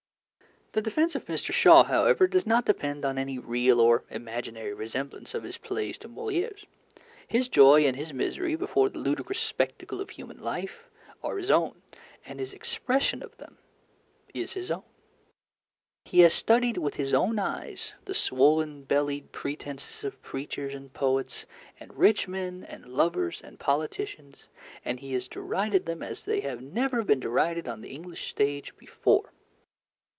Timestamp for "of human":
9.99-10.39